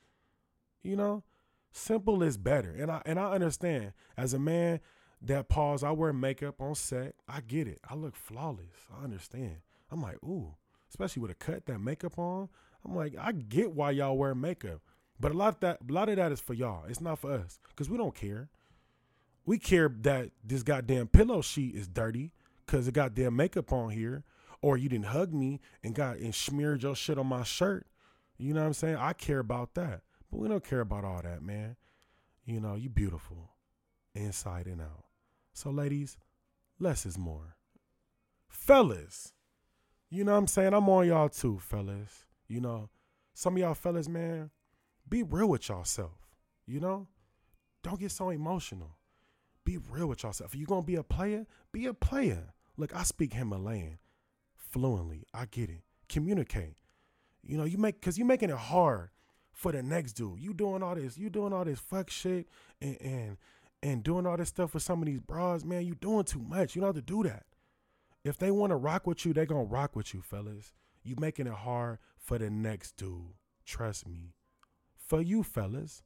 You 0.83 0.95
know, 0.95 1.23
simple 1.71 2.23
is 2.23 2.37
better. 2.37 2.71
And 2.71 2.91
I 2.91 3.01
and 3.05 3.19
I 3.19 3.31
understand 3.31 3.93
as 4.17 4.33
a 4.33 4.39
man 4.39 4.79
that 5.21 5.49
pause, 5.49 5.83
I 5.83 5.91
wear 5.91 6.13
makeup 6.13 6.59
on 6.59 6.75
set. 6.75 7.15
I 7.27 7.41
get 7.41 7.67
it. 7.67 7.79
I 7.87 7.95
look 7.95 8.15
flawless. 8.15 8.87
I 8.99 9.03
understand. 9.03 9.57
I'm 9.91 10.01
like, 10.01 10.17
ooh, 10.23 10.55
especially 10.89 11.21
with 11.21 11.31
a 11.31 11.35
cut 11.35 11.65
that 11.67 11.79
makeup 11.79 12.17
on. 12.17 12.49
I'm 12.83 12.95
like, 12.95 13.15
I 13.19 13.31
get 13.31 13.73
why 13.73 13.91
y'all 13.91 14.17
wear 14.17 14.33
makeup. 14.33 14.81
But 15.21 15.31
a 15.31 15.37
lot 15.37 15.53
of 15.53 15.59
that 15.59 15.77
a 15.87 15.93
lot 15.93 16.09
of 16.09 16.15
that 16.15 16.31
is 16.31 16.39
for 16.39 16.55
y'all. 16.55 16.85
It's 16.89 16.99
not 16.99 17.19
for 17.19 17.31
us. 17.31 17.59
Cause 17.75 17.89
we 17.89 17.97
don't 17.97 18.15
care. 18.15 18.49
We 19.45 19.59
care 19.59 19.87
that 20.01 20.31
this 20.43 20.63
goddamn 20.63 21.07
pillow 21.07 21.41
sheet 21.41 21.75
is 21.75 21.87
dirty 21.87 22.31
because 22.65 22.87
it 22.87 22.93
got 22.93 23.13
damn 23.13 23.35
makeup 23.35 23.71
on 23.71 23.91
here. 23.91 24.23
Or 24.63 24.77
you 24.77 24.89
didn't 24.89 25.05
hug 25.05 25.33
me 25.33 25.59
and 25.83 25.95
got 25.95 26.17
and 26.17 26.33
smeared 26.33 26.83
your 26.83 26.95
shit 26.95 27.19
on 27.19 27.27
my 27.27 27.43
shirt. 27.43 27.85
You 28.37 28.53
know 28.53 28.61
what 28.61 28.67
I'm 28.67 28.73
saying? 28.73 28.95
I 28.95 29.13
care 29.13 29.39
about 29.39 29.75
that. 29.75 30.01
But 30.31 30.39
we 30.39 30.47
don't 30.47 30.63
care 30.63 30.81
about 30.81 31.05
all 31.05 31.21
that, 31.21 31.43
man. 31.43 31.75
You 32.45 32.59
know, 32.59 32.75
you 32.75 32.89
beautiful 32.89 33.51
inside 34.15 34.65
and 34.65 34.81
out. 34.81 35.05
So, 35.53 35.69
ladies, 35.69 36.17
less 36.79 37.05
is 37.05 37.17
more. 37.17 37.57
Fellas, 38.47 39.33
you 40.09 40.23
know 40.23 40.33
what 40.33 40.39
I'm 40.39 40.47
saying? 40.47 40.73
I'm 40.73 40.89
on 40.89 41.07
y'all 41.07 41.29
too, 41.29 41.59
fellas. 41.59 42.25
You 42.47 42.61
know, 42.61 42.89
some 43.33 43.55
of 43.55 43.59
y'all 43.61 43.73
fellas, 43.73 44.09
man, 44.09 44.49
be 45.11 45.21
real 45.21 45.47
with 45.47 45.69
yourself. 45.69 46.27
You 46.65 46.79
know? 46.79 47.07
Don't 47.83 47.99
get 47.99 48.11
so 48.11 48.29
emotional. 48.29 48.97
Be 49.63 49.77
real 49.77 50.07
with 50.07 50.23
yourself. 50.23 50.53
If 50.53 50.59
you're 50.59 50.65
gonna 50.65 50.81
be 50.81 50.95
a 50.95 51.03
player, 51.03 51.45
be 51.71 51.85
a 51.85 51.93
player. 51.93 52.53
Look, 52.77 52.95
I 52.95 53.03
speak 53.03 53.33
Himalayan 53.33 53.99
fluently. 54.55 55.25
I 55.33 55.45
get 55.45 55.69
it. 55.69 55.83
Communicate. 56.09 56.77
You 57.43 57.57
know, 57.57 57.65
you 57.65 57.77
make 57.77 58.01
cause 58.01 58.17
you're 58.17 58.25
making 58.25 58.49
it 58.49 58.57
hard 58.57 59.09
for 59.51 59.71
the 59.71 59.83
next 59.83 60.13
dude. 60.13 60.39
You 60.39 60.53
doing 60.53 60.81
all 60.81 60.95
this, 60.95 61.17
you 61.17 61.29
doing 61.29 61.53
all 61.53 61.65
this 61.65 61.79
fuck 61.79 62.09
shit 62.09 62.47
and 62.81 62.97
and 63.01 63.37
and 63.83 64.03
doing 64.03 64.25
all 64.25 64.37
this 64.37 64.49
stuff 64.49 64.73
with 64.73 64.83
some 64.83 65.01
of 65.01 65.07
these 65.07 65.19
bras, 65.19 65.63
man, 65.63 65.85
you 65.85 65.95
doing 65.95 66.23
too 66.23 66.41
much. 66.41 66.75
You 66.75 66.81
don't 66.81 66.95
have 66.95 67.03
to 67.05 67.13
do 67.13 67.23
that. 67.23 67.45
If 68.23 68.37
they 68.37 68.51
want 68.51 68.71
to 68.71 68.75
rock 68.75 69.05
with 69.07 69.25
you, 69.25 69.33
they 69.33 69.45
gonna 69.45 69.63
rock 69.63 69.95
with 69.95 70.13
you, 70.13 70.21
fellas. 70.21 70.71
You 71.03 71.15
making 71.19 71.47
it 71.47 71.53
hard 71.53 71.97
for 72.17 72.37
the 72.37 72.49
next 72.49 72.95
dude. 72.95 73.33
Trust 73.65 74.07
me. 74.07 74.33
For 75.11 75.21
you, 75.21 75.43
fellas, 75.43 76.03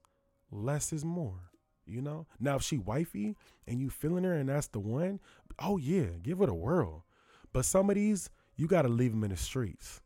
less 0.49 0.91
is 0.91 1.05
more. 1.05 1.51
You 1.85 2.01
know? 2.01 2.25
Now 2.39 2.55
if 2.55 2.63
she 2.63 2.79
wifey 2.79 3.35
and 3.67 3.79
you 3.79 3.91
feeling 3.91 4.23
her 4.23 4.33
and 4.33 4.49
that's 4.49 4.65
the 4.65 4.79
one, 4.79 5.19
oh 5.59 5.77
yeah, 5.77 6.07
give 6.23 6.41
it 6.41 6.49
a 6.49 6.55
whirl. 6.55 7.05
But 7.53 7.65
some 7.65 7.91
of 7.91 7.97
these, 7.97 8.31
you 8.55 8.65
gotta 8.65 8.87
leave 8.87 9.11
them 9.11 9.23
in 9.23 9.29
the 9.29 9.37
streets. 9.37 10.01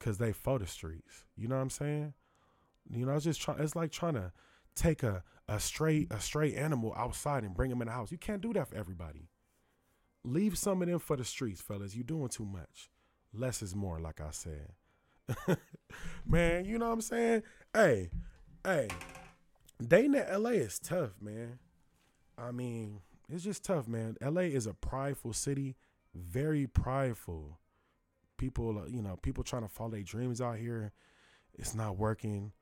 Cause 0.00 0.18
they 0.18 0.32
for 0.32 0.58
the 0.58 0.66
streets. 0.66 1.24
You 1.34 1.48
know 1.48 1.56
what 1.56 1.62
I'm 1.62 1.70
saying? 1.70 2.12
You 2.90 3.06
know, 3.06 3.14
it's 3.14 3.24
just 3.24 3.40
trying. 3.40 3.58
It's 3.60 3.74
like 3.74 3.90
trying 3.90 4.16
to 4.16 4.32
take 4.74 5.02
a 5.02 5.24
a 5.48 5.58
stray 5.58 6.06
a 6.10 6.20
stray 6.20 6.54
animal 6.54 6.92
outside 6.94 7.42
and 7.42 7.56
bring 7.56 7.70
him 7.70 7.80
in 7.80 7.86
the 7.86 7.94
house. 7.94 8.12
You 8.12 8.18
can't 8.18 8.42
do 8.42 8.52
that 8.52 8.68
for 8.68 8.76
everybody. 8.76 9.30
Leave 10.24 10.58
some 10.58 10.82
of 10.82 10.88
them 10.88 10.98
for 10.98 11.16
the 11.16 11.24
streets, 11.24 11.62
fellas. 11.62 11.94
You're 11.94 12.04
doing 12.04 12.28
too 12.28 12.44
much. 12.44 12.90
Less 13.32 13.62
is 13.62 13.74
more, 13.74 13.98
like 13.98 14.20
I 14.20 14.30
said. 14.30 14.72
man, 16.26 16.64
you 16.64 16.78
know 16.78 16.86
what 16.86 16.94
I'm 16.94 17.00
saying? 17.00 17.42
Hey, 17.72 18.10
hey, 18.64 18.88
dating 19.86 20.14
in 20.14 20.42
LA 20.42 20.50
is 20.50 20.78
tough, 20.78 21.12
man. 21.20 21.58
I 22.38 22.52
mean, 22.52 23.00
it's 23.28 23.44
just 23.44 23.64
tough, 23.64 23.88
man. 23.88 24.16
LA 24.20 24.42
is 24.42 24.66
a 24.66 24.74
prideful 24.74 25.32
city, 25.32 25.76
very 26.14 26.66
prideful. 26.66 27.58
People, 28.36 28.78
uh, 28.78 28.86
you 28.86 29.02
know, 29.02 29.16
people 29.22 29.42
trying 29.42 29.62
to 29.62 29.68
follow 29.68 29.90
their 29.90 30.02
dreams 30.02 30.40
out 30.40 30.58
here. 30.58 30.92
It's 31.54 31.74
not 31.74 31.96
working 31.96 32.52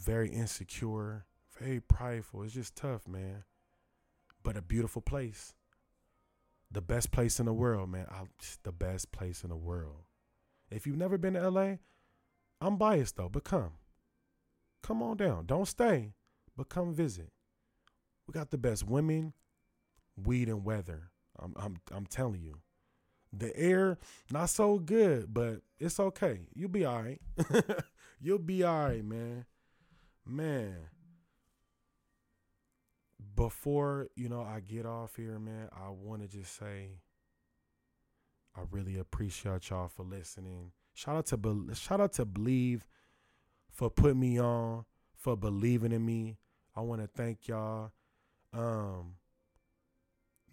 very 0.00 0.28
insecure, 0.28 1.24
very 1.58 1.80
prideful. 1.80 2.42
It's 2.42 2.54
just 2.54 2.74
tough, 2.76 3.06
man. 3.06 3.44
But 4.42 4.56
a 4.56 4.62
beautiful 4.62 5.00
place. 5.00 5.54
The 6.70 6.80
best 6.80 7.12
place 7.12 7.38
in 7.38 7.46
the 7.46 7.52
world, 7.52 7.88
man. 7.90 8.06
I, 8.10 8.24
the 8.64 8.72
best 8.72 9.12
place 9.12 9.44
in 9.44 9.50
the 9.50 9.56
world. 9.56 10.02
If 10.74 10.86
you've 10.86 10.96
never 10.96 11.18
been 11.18 11.34
to 11.34 11.50
LA, 11.50 11.76
I'm 12.60 12.76
biased 12.76 13.16
though, 13.16 13.28
but 13.28 13.44
come. 13.44 13.72
Come 14.82 15.02
on 15.02 15.16
down. 15.16 15.46
Don't 15.46 15.66
stay, 15.66 16.12
but 16.56 16.68
come 16.68 16.92
visit. 16.92 17.30
We 18.26 18.32
got 18.32 18.50
the 18.50 18.58
best 18.58 18.86
women, 18.86 19.32
weed, 20.16 20.48
and 20.48 20.64
weather. 20.64 21.10
I'm 21.38 21.54
I'm 21.56 21.76
I'm 21.92 22.06
telling 22.06 22.42
you. 22.42 22.60
The 23.36 23.56
air, 23.56 23.98
not 24.30 24.50
so 24.50 24.78
good, 24.78 25.34
but 25.34 25.62
it's 25.80 25.98
okay. 25.98 26.46
You'll 26.54 26.68
be 26.68 26.84
all 26.84 27.02
right. 27.02 27.20
You'll 28.20 28.38
be 28.38 28.62
all 28.62 28.84
right, 28.84 29.04
man 29.04 29.46
man 30.26 30.74
before 33.36 34.08
you 34.16 34.28
know 34.28 34.40
i 34.40 34.60
get 34.60 34.86
off 34.86 35.16
here 35.16 35.38
man 35.38 35.68
i 35.72 35.88
want 35.88 36.22
to 36.22 36.28
just 36.28 36.56
say 36.56 37.00
i 38.56 38.60
really 38.70 38.98
appreciate 38.98 39.70
y'all 39.70 39.88
for 39.88 40.04
listening. 40.04 40.72
Shout 40.94 41.16
out 41.16 41.26
to 41.26 41.74
shout 41.74 42.00
out 42.00 42.12
to 42.14 42.24
believe 42.24 42.86
for 43.70 43.90
putting 43.90 44.20
me 44.20 44.38
on 44.38 44.84
for 45.16 45.36
believing 45.36 45.92
in 45.92 46.04
me. 46.04 46.38
I 46.76 46.80
want 46.80 47.00
to 47.00 47.08
thank 47.08 47.48
y'all. 47.48 47.92
Um 48.52 49.16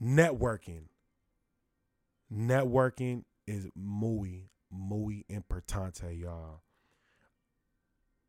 networking. 0.02 0.86
Networking 2.34 3.24
is 3.46 3.68
muy 3.76 4.50
muy 4.72 5.26
importante 5.30 6.18
y'all 6.20 6.62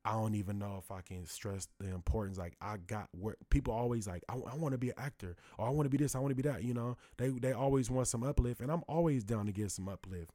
I 0.05 0.13
don't 0.13 0.35
even 0.35 0.59
know 0.59 0.83
if 0.83 0.91
I 0.91 1.01
can 1.01 1.27
stress 1.27 1.69
the 1.79 1.89
importance. 1.89 2.39
Like 2.39 2.57
I 2.61 2.77
got 2.79 3.09
where 3.13 3.37
people 3.51 3.73
always 3.73 4.07
like, 4.07 4.25
I, 4.29 4.35
I 4.35 4.57
want 4.57 4.73
to 4.73 4.79
be 4.79 4.91
an 4.91 4.97
actor 4.99 5.37
or 5.59 5.67
I 5.67 5.71
want 5.71 5.87
to 5.87 5.91
be 5.91 5.97
this, 5.97 6.15
I 6.15 6.19
want 6.19 6.37
to 6.37 6.43
be 6.43 6.49
that. 6.49 6.65
You 6.65 6.75
know, 6.75 6.97
they 7.19 7.29
they 7.29 7.53
always 7.53 7.91
want 7.91 8.09
some 8.09 8.23
uplift, 8.25 8.61
and 8.61 8.71
I'm 8.71 8.83
always 8.89 9.23
down 9.25 9.47
to 9.47 9.53
get 9.53 9.71
some 9.71 9.89
uplift. 9.89 10.33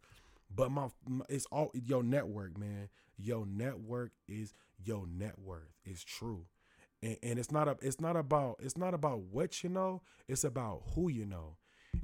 But 0.53 0.71
my, 0.71 0.87
my 1.07 1.25
it's 1.29 1.45
all 1.47 1.71
your 1.73 2.03
network, 2.03 2.57
man. 2.57 2.89
Your 3.17 3.45
network 3.45 4.11
is 4.27 4.53
your 4.83 5.05
net 5.07 5.39
worth. 5.39 5.73
It's 5.83 6.03
true, 6.03 6.45
and, 7.01 7.17
and 7.21 7.39
it's 7.39 7.51
not 7.51 7.67
a 7.67 7.77
it's 7.81 7.99
not 7.99 8.15
about 8.15 8.57
it's 8.59 8.77
not 8.77 8.93
about 8.93 9.21
what 9.21 9.63
you 9.63 9.69
know. 9.69 10.01
It's 10.27 10.43
about 10.45 10.83
who 10.95 11.09
you 11.09 11.25
know, 11.25 11.57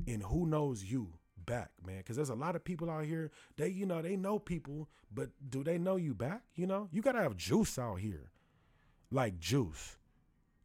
and 0.08 0.24
who 0.24 0.46
knows 0.46 0.84
you 0.84 1.14
back, 1.46 1.72
man. 1.86 1.98
Because 1.98 2.16
there's 2.16 2.30
a 2.30 2.36
lot 2.36 2.56
of 2.56 2.64
people 2.64 2.90
out 2.90 3.06
here. 3.06 3.32
They, 3.58 3.70
you 3.70 3.86
know, 3.86 4.02
they 4.02 4.16
know 4.16 4.40
people, 4.40 4.90
but 5.14 5.30
do 5.50 5.64
they 5.64 5.78
know 5.78 5.96
you 5.96 6.14
back? 6.14 6.42
You 6.56 6.68
know, 6.68 6.90
you 6.92 7.02
gotta 7.02 7.22
have 7.22 7.38
juice 7.38 7.78
out 7.78 8.00
here, 8.00 8.32
like 9.12 9.40
juice. 9.40 9.98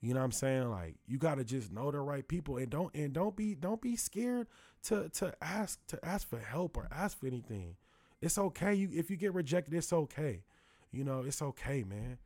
You 0.00 0.14
know 0.14 0.20
what 0.20 0.26
I'm 0.26 0.32
saying? 0.32 0.70
Like 0.70 0.96
you 1.06 1.18
gotta 1.18 1.44
just 1.44 1.72
know 1.72 1.90
the 1.90 2.00
right 2.00 2.26
people 2.26 2.56
and 2.56 2.70
don't 2.70 2.94
and 2.94 3.12
don't 3.12 3.34
be 3.34 3.54
don't 3.54 3.80
be 3.80 3.96
scared 3.96 4.46
to 4.84 5.08
to 5.10 5.34
ask 5.42 5.84
to 5.88 6.04
ask 6.04 6.28
for 6.28 6.38
help 6.38 6.76
or 6.76 6.86
ask 6.92 7.18
for 7.18 7.26
anything. 7.26 7.76
It's 8.20 8.38
okay. 8.38 8.74
You 8.74 8.88
if 8.92 9.10
you 9.10 9.16
get 9.16 9.34
rejected, 9.34 9.74
it's 9.74 9.92
okay. 9.92 10.44
You 10.92 11.04
know, 11.04 11.22
it's 11.26 11.42
okay, 11.42 11.82
man. 11.82 12.18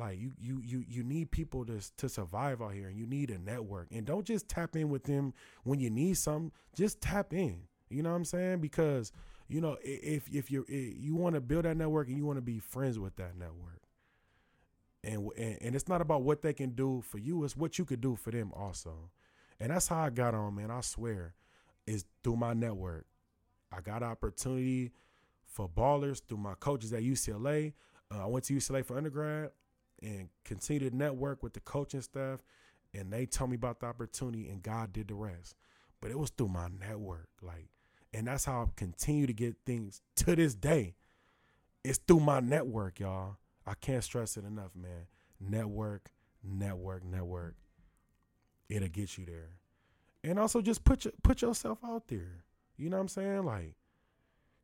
Like 0.00 0.18
you 0.18 0.32
you 0.40 0.62
you 0.64 0.82
you 0.88 1.02
need 1.02 1.30
people 1.30 1.66
to 1.66 1.78
to 1.98 2.08
survive 2.08 2.62
out 2.62 2.72
here 2.72 2.88
and 2.88 2.96
you 2.96 3.06
need 3.06 3.30
a 3.30 3.38
network. 3.38 3.88
And 3.92 4.06
don't 4.06 4.24
just 4.24 4.48
tap 4.48 4.74
in 4.74 4.88
with 4.88 5.04
them 5.04 5.34
when 5.62 5.78
you 5.78 5.90
need 5.90 6.16
something. 6.16 6.52
Just 6.74 7.02
tap 7.02 7.34
in. 7.34 7.64
You 7.90 8.02
know 8.02 8.08
what 8.08 8.16
I'm 8.16 8.24
saying? 8.24 8.60
Because 8.60 9.12
you 9.46 9.60
know 9.60 9.76
if 9.82 10.26
if 10.32 10.50
you 10.50 10.64
you 10.68 11.14
want 11.14 11.34
to 11.34 11.40
build 11.42 11.66
that 11.66 11.76
network 11.76 12.08
and 12.08 12.16
you 12.16 12.24
want 12.24 12.38
to 12.38 12.42
be 12.42 12.58
friends 12.58 12.98
with 12.98 13.14
that 13.16 13.36
network. 13.36 13.82
And, 15.04 15.28
and 15.36 15.58
and 15.60 15.74
it's 15.74 15.86
not 15.86 16.00
about 16.00 16.22
what 16.22 16.40
they 16.40 16.54
can 16.54 16.70
do 16.70 17.02
for 17.02 17.18
you, 17.18 17.44
it's 17.44 17.54
what 17.54 17.78
you 17.78 17.84
could 17.84 18.00
do 18.00 18.16
for 18.16 18.30
them 18.30 18.52
also. 18.56 19.10
And 19.60 19.70
that's 19.70 19.88
how 19.88 20.00
I 20.00 20.08
got 20.08 20.34
on, 20.34 20.54
man. 20.56 20.70
I 20.70 20.80
swear. 20.80 21.34
Is 21.86 22.06
through 22.22 22.36
my 22.36 22.54
network. 22.54 23.04
I 23.72 23.80
got 23.80 24.02
opportunity 24.02 24.92
for 25.44 25.68
ballers 25.68 26.22
through 26.26 26.38
my 26.38 26.54
coaches 26.54 26.92
at 26.92 27.02
UCLA. 27.02 27.72
Uh, 28.12 28.22
I 28.22 28.26
went 28.26 28.44
to 28.46 28.54
UCLA 28.54 28.84
for 28.84 28.96
undergrad 28.96 29.50
and 30.02 30.28
continue 30.44 30.88
to 30.88 30.96
network 30.96 31.42
with 31.42 31.52
the 31.52 31.60
coaching 31.60 32.02
staff. 32.02 32.40
And 32.92 33.12
they 33.12 33.26
told 33.26 33.50
me 33.50 33.56
about 33.56 33.80
the 33.80 33.86
opportunity, 33.86 34.48
and 34.48 34.62
God 34.62 34.92
did 34.92 35.08
the 35.08 35.14
rest. 35.14 35.54
But 36.00 36.10
it 36.10 36.18
was 36.18 36.30
through 36.30 36.48
my 36.48 36.68
network, 36.68 37.28
like, 37.42 37.68
and 38.12 38.26
that's 38.26 38.44
how 38.44 38.62
I 38.62 38.66
continue 38.74 39.26
to 39.26 39.32
get 39.32 39.56
things 39.64 40.02
to 40.16 40.34
this 40.34 40.54
day. 40.54 40.96
It's 41.84 41.98
through 41.98 42.20
my 42.20 42.40
network, 42.40 42.98
y'all. 42.98 43.36
I 43.66 43.74
can't 43.74 44.02
stress 44.02 44.36
it 44.36 44.44
enough, 44.44 44.74
man. 44.74 45.06
Network, 45.38 46.10
network, 46.42 47.04
network. 47.04 47.54
It'll 48.68 48.88
get 48.88 49.16
you 49.16 49.26
there. 49.26 49.50
And 50.24 50.38
also 50.38 50.60
just 50.60 50.84
put 50.84 51.04
your, 51.04 51.12
put 51.22 51.42
yourself 51.42 51.78
out 51.84 52.08
there. 52.08 52.44
You 52.76 52.90
know 52.90 52.96
what 52.96 53.02
I'm 53.02 53.08
saying? 53.08 53.44
Like 53.44 53.76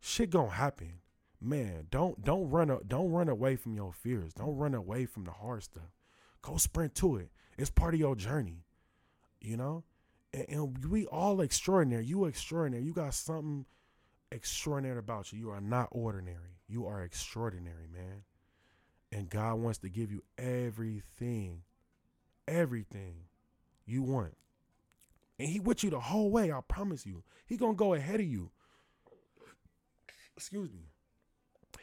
shit 0.00 0.30
gonna 0.30 0.50
happen 0.50 0.94
man, 1.40 1.86
don't 1.90 2.22
don't 2.22 2.50
run 2.50 2.78
don't 2.86 3.10
run 3.10 3.28
away 3.28 3.56
from 3.56 3.74
your 3.74 3.92
fears. 3.92 4.32
Don't 4.34 4.56
run 4.56 4.74
away 4.74 5.06
from 5.06 5.24
the 5.24 5.32
hard 5.32 5.62
stuff. 5.62 5.90
Go 6.42 6.56
sprint 6.56 6.94
to 6.96 7.16
it. 7.16 7.30
It's 7.58 7.70
part 7.70 7.94
of 7.94 8.00
your 8.00 8.14
journey, 8.14 8.64
you 9.40 9.56
know? 9.56 9.84
And, 10.32 10.46
and 10.48 10.86
we 10.86 11.06
all 11.06 11.40
extraordinary. 11.40 12.04
You 12.04 12.26
extraordinary. 12.26 12.84
You 12.84 12.92
got 12.92 13.14
something 13.14 13.66
extraordinary 14.30 14.98
about 14.98 15.32
you. 15.32 15.38
You 15.38 15.50
are 15.50 15.60
not 15.60 15.88
ordinary. 15.90 16.60
You 16.68 16.86
are 16.86 17.02
extraordinary, 17.02 17.86
man. 17.92 18.22
And 19.12 19.30
God 19.30 19.56
wants 19.56 19.78
to 19.80 19.88
give 19.88 20.10
you 20.10 20.22
everything, 20.36 21.62
everything 22.46 23.14
you 23.86 24.02
want. 24.02 24.36
And 25.38 25.48
he 25.48 25.60
with 25.60 25.84
you 25.84 25.90
the 25.90 26.00
whole 26.00 26.30
way, 26.30 26.50
I 26.52 26.60
promise 26.66 27.06
you. 27.06 27.22
He 27.46 27.56
gonna 27.56 27.74
go 27.74 27.94
ahead 27.94 28.20
of 28.20 28.26
you. 28.26 28.50
Excuse 30.36 30.72
me. 30.72 30.90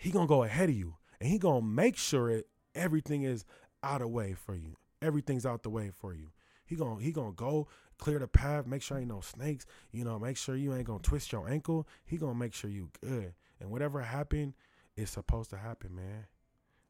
He 0.04 0.12
gonna 0.12 0.28
go 0.28 0.44
ahead 0.44 0.68
of 0.68 0.76
you. 0.76 0.96
And 1.22 1.30
he 1.30 1.38
gonna 1.38 1.66
make 1.66 1.96
sure 1.96 2.30
it, 2.30 2.50
everything 2.76 3.24
is 3.24 3.46
out 3.82 4.02
of 4.02 4.10
way 4.10 4.34
for 4.34 4.54
you. 4.54 4.76
Everything's 5.02 5.46
out 5.46 5.64
the 5.64 5.70
way 5.70 5.92
for 5.96 6.14
you. 6.14 6.32
He 6.66 6.76
gonna 6.76 7.02
he 7.02 7.14
gonna 7.14 7.32
go 7.32 7.70
clear 8.00 8.20
the 8.20 8.28
path, 8.28 8.68
make 8.68 8.82
sure 8.82 8.98
ain't 8.98 9.08
no 9.08 9.22
snakes, 9.22 9.66
you 9.94 10.04
know, 10.04 10.20
make 10.20 10.36
sure 10.36 10.58
you 10.58 10.74
ain't 10.74 10.88
gonna 10.88 11.00
twist 11.00 11.32
your 11.32 11.48
ankle. 11.48 11.88
He 12.04 12.18
gonna 12.18 12.36
make 12.36 12.54
sure 12.54 12.70
you 12.70 12.90
good. 13.00 13.34
And 13.62 13.72
whatever 13.72 14.02
happened 14.02 14.56
is 14.98 15.10
supposed 15.10 15.52
to 15.52 15.58
happen, 15.58 15.96
man. 15.96 16.28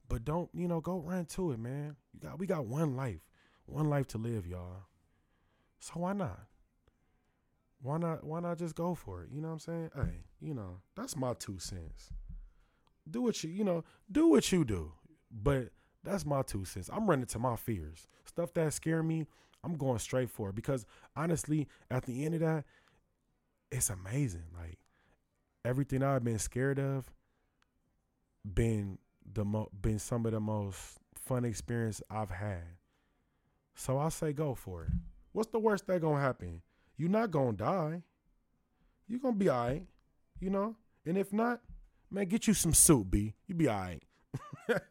But 0.10 0.25
don't, 0.25 0.50
you 0.51 0.67
know, 0.67 0.82
go 0.82 0.98
run 0.98 1.25
to 1.25 1.51
it, 1.51 1.60
man. 1.60 1.96
You 2.15 2.20
got 2.20 2.39
we 2.39 2.48
got 2.48 2.65
one 2.65 2.96
life. 2.96 3.22
One 3.67 3.91
life 3.91 4.08
to 4.08 4.17
live, 4.17 4.48
y'all. 4.48 4.88
So 5.77 5.93
why 5.98 6.13
not? 6.13 6.48
Why 7.79 8.00
not 8.00 8.24
why 8.24 8.39
not 8.39 8.58
just 8.58 8.74
go 8.74 8.96
for 8.96 9.22
it? 9.22 9.29
You 9.32 9.39
know 9.39 9.50
what 9.50 9.53
I'm 9.53 9.60
saying? 9.60 9.91
Hey, 9.96 10.24
you 10.41 10.55
know, 10.55 10.79
that's 10.96 11.15
my 11.15 11.36
two 11.36 11.60
cents. 11.60 12.10
Do 13.10 13.22
what 13.22 13.43
you, 13.43 13.50
you 13.50 13.63
know, 13.63 13.83
do 14.12 14.29
what 14.29 14.51
you 14.51 14.63
do. 14.63 14.91
But 15.31 15.69
that's 16.03 16.25
my 16.25 16.41
two 16.41 16.65
cents. 16.65 16.89
I'm 16.91 17.10
running 17.10 17.25
to 17.27 17.39
my 17.39 17.55
fears. 17.55 18.07
Stuff 18.25 18.53
that 18.53 18.74
scare 18.74 19.03
me, 19.03 19.25
I'm 19.63 19.75
going 19.75 20.00
straight 20.00 20.29
for 20.29 20.50
it 20.50 20.55
because 20.55 20.86
honestly, 21.15 21.67
at 21.89 22.03
the 22.03 22.25
end 22.25 22.36
of 22.36 22.41
that, 22.41 22.65
it's 23.72 23.89
amazing. 23.89 24.45
Like 24.57 24.77
everything 25.65 26.03
I've 26.03 26.24
been 26.24 26.39
scared 26.39 26.79
of, 26.79 27.12
been 28.53 28.98
the 29.33 29.45
mo- 29.45 29.69
been 29.81 30.00
some 30.00 30.25
of 30.25 30.33
the 30.33 30.39
most 30.39 30.98
fun 31.15 31.45
experience 31.45 32.01
I've 32.10 32.29
had. 32.29 32.63
So 33.75 33.98
I 33.98 34.10
say 34.10 34.33
go 34.33 34.53
for 34.53 34.83
it. 34.83 34.91
What's 35.31 35.50
the 35.50 35.60
worst 35.60 35.88
that 35.88 36.01
gonna 36.01 36.22
happen? 36.22 36.62
You're 36.98 37.10
not 37.10 37.31
gonna 37.31 37.53
die. 37.53 38.03
You're 39.07 39.19
gonna 39.19 39.36
be 39.36 39.50
alright, 39.50 39.86
you 40.39 40.50
know. 40.50 40.75
And 41.05 41.17
if 41.17 41.33
not, 41.33 41.62
man, 42.13 42.25
get 42.27 42.48
you 42.48 42.53
some 42.53 42.74
soup, 42.74 43.10
B. 43.10 43.34
You 43.48 43.55
be 43.55 43.67
alright. 43.67 44.03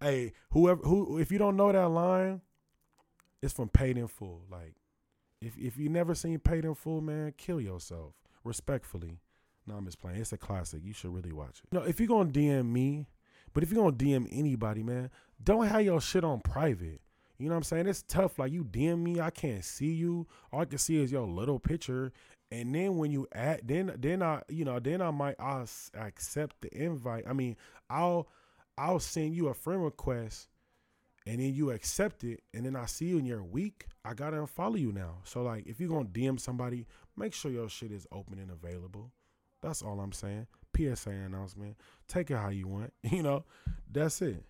hey, 0.00 0.32
whoever 0.50 0.82
who 0.82 1.18
if 1.18 1.30
you 1.32 1.38
don't 1.38 1.56
know 1.56 1.72
that 1.72 1.88
line, 1.88 2.40
it's 3.42 3.54
from 3.54 3.68
Paid 3.68 3.96
in 3.96 4.08
Full. 4.08 4.42
Like, 4.50 4.74
if 5.40 5.56
if 5.56 5.78
you 5.78 5.88
never 5.88 6.14
seen 6.14 6.38
Paid 6.38 6.64
in 6.64 6.74
Full, 6.74 7.00
man, 7.00 7.32
kill 7.36 7.60
yourself. 7.60 8.14
Respectfully. 8.42 9.20
No, 9.66 9.76
I'm 9.76 9.86
just 9.86 9.98
playing. 9.98 10.20
It's 10.20 10.32
a 10.32 10.36
classic. 10.36 10.82
You 10.84 10.92
should 10.92 11.14
really 11.14 11.32
watch 11.32 11.62
it. 11.64 11.72
No, 11.72 11.82
if 11.82 11.98
you're 11.98 12.08
gonna 12.08 12.30
DM 12.30 12.70
me, 12.70 13.06
but 13.54 13.62
if 13.62 13.70
you're 13.70 13.82
gonna 13.82 13.96
DM 13.96 14.28
anybody, 14.30 14.82
man, 14.82 15.10
don't 15.42 15.66
have 15.66 15.82
your 15.82 16.00
shit 16.00 16.24
on 16.24 16.40
private. 16.40 17.00
You 17.38 17.48
know 17.48 17.54
what 17.54 17.58
I'm 17.58 17.62
saying? 17.64 17.86
It's 17.86 18.02
tough. 18.02 18.38
Like 18.38 18.52
you 18.52 18.64
DM 18.64 18.98
me, 18.98 19.20
I 19.20 19.30
can't 19.30 19.64
see 19.64 19.92
you. 19.92 20.26
All 20.52 20.60
I 20.60 20.64
can 20.66 20.78
see 20.78 21.02
is 21.02 21.10
your 21.10 21.26
little 21.26 21.58
picture. 21.58 22.12
And 22.54 22.72
then 22.72 22.98
when 22.98 23.10
you 23.10 23.26
add, 23.32 23.62
then 23.64 23.92
then 23.98 24.22
I, 24.22 24.42
you 24.48 24.64
know, 24.64 24.78
then 24.78 25.02
I 25.02 25.10
might 25.10 25.34
I'll 25.40 25.66
accept 25.94 26.60
the 26.60 26.72
invite. 26.72 27.24
I 27.28 27.32
mean, 27.32 27.56
I'll 27.90 28.28
I'll 28.78 29.00
send 29.00 29.34
you 29.34 29.48
a 29.48 29.54
friend 29.54 29.82
request 29.82 30.48
and 31.26 31.40
then 31.40 31.52
you 31.52 31.72
accept 31.72 32.22
it, 32.22 32.44
and 32.52 32.64
then 32.64 32.76
I 32.76 32.86
see 32.86 33.06
you 33.06 33.18
in 33.18 33.26
your 33.26 33.42
week 33.42 33.86
I 34.04 34.14
gotta 34.14 34.36
unfollow 34.36 34.78
you 34.78 34.92
now. 34.92 35.16
So 35.24 35.42
like, 35.42 35.66
if 35.66 35.80
you're 35.80 35.88
gonna 35.88 36.04
DM 36.04 36.38
somebody, 36.38 36.86
make 37.16 37.34
sure 37.34 37.50
your 37.50 37.68
shit 37.68 37.90
is 37.90 38.06
open 38.12 38.38
and 38.38 38.50
available. 38.50 39.10
That's 39.60 39.82
all 39.82 39.98
I'm 39.98 40.12
saying. 40.12 40.46
PSA 40.76 41.10
announcement. 41.10 41.76
Take 42.06 42.30
it 42.30 42.36
how 42.36 42.50
you 42.50 42.68
want. 42.68 42.92
You 43.02 43.22
know, 43.22 43.44
that's 43.90 44.22
it. 44.22 44.44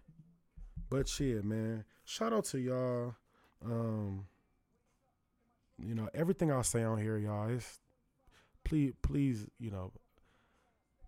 But 0.90 1.08
shit, 1.08 1.42
man. 1.42 1.84
Shout 2.04 2.34
out 2.34 2.44
to 2.46 2.58
y'all. 2.58 3.14
Um, 3.64 4.26
you 5.78 5.94
know, 5.94 6.08
everything 6.12 6.50
I 6.50 6.62
say 6.62 6.82
on 6.82 6.98
here, 6.98 7.16
y'all, 7.16 7.48
is 7.48 7.80
please, 8.64 8.92
please, 9.02 9.46
you 9.58 9.70
know, 9.70 9.92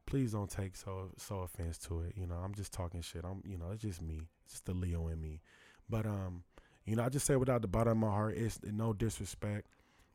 please 0.06 0.32
don't 0.32 0.50
take 0.50 0.76
so 0.76 1.10
so 1.16 1.40
offense 1.40 1.78
to 1.78 2.00
it. 2.00 2.12
You 2.16 2.26
know, 2.26 2.36
I'm 2.36 2.54
just 2.54 2.72
talking 2.72 3.00
shit. 3.00 3.24
I'm, 3.24 3.42
you 3.44 3.58
know, 3.58 3.70
it's 3.72 3.82
just 3.82 4.00
me. 4.00 4.22
It's 4.44 4.54
just 4.54 4.66
the 4.66 4.74
Leo 4.74 5.08
in 5.08 5.20
me. 5.20 5.40
But 5.88 6.06
um, 6.06 6.44
you 6.84 6.96
know, 6.96 7.04
I 7.04 7.08
just 7.08 7.26
say 7.26 7.36
without 7.36 7.62
the 7.62 7.68
bottom 7.68 7.92
of 8.02 8.08
my 8.08 8.14
heart, 8.14 8.36
it's 8.36 8.60
no 8.62 8.92
disrespect. 8.92 9.66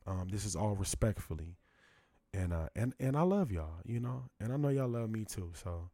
Um, 0.06 0.28
this 0.30 0.44
is 0.44 0.56
all 0.56 0.74
respectfully, 0.74 1.56
and 2.34 2.52
uh, 2.52 2.68
and 2.74 2.94
and 2.98 3.16
I 3.16 3.22
love 3.22 3.52
y'all. 3.52 3.80
You 3.84 4.00
know, 4.00 4.24
and 4.40 4.52
I 4.52 4.56
know 4.56 4.68
y'all 4.70 4.88
love 4.88 5.10
me 5.10 5.24
too. 5.24 5.52
So, 5.62 5.90